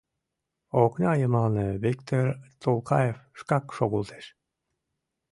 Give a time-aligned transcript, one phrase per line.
[0.83, 2.27] Окна йымалне Виктыр
[2.61, 4.25] Тулкаев шкак шогылтеш.